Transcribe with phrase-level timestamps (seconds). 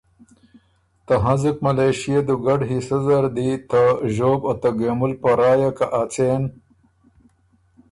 [1.05, 3.81] ته هنزُک ملېشئے دُوګډ حصۀ زر دی ته
[4.15, 6.43] ژوب او ته ګېمُل په رایه که ا څېن